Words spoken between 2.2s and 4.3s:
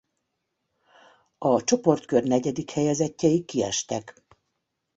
negyedik helyezettjei kiestek.